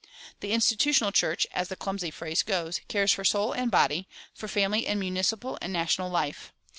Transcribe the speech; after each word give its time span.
"The 0.39 0.51
Institutional 0.51 1.11
Church," 1.11 1.45
as 1.51 1.67
the 1.67 1.75
clumsy 1.75 2.09
phrase 2.09 2.41
goes, 2.41 2.81
cares 2.87 3.11
for 3.11 3.23
soul 3.23 3.51
and 3.53 3.69
body, 3.69 4.07
for 4.33 4.47
family 4.47 4.87
and 4.87 4.99
municipal 4.99 5.59
and 5.61 5.71
national 5.71 6.09
life. 6.09 6.51